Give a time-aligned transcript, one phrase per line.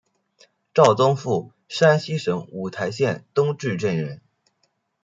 [0.73, 4.19] 赵宗复山西省五台县东冶镇人。